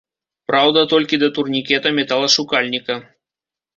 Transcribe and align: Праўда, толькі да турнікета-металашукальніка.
Праўда, 0.51 0.79
толькі 0.93 1.19
да 1.23 1.29
турнікета-металашукальніка. 1.37 2.93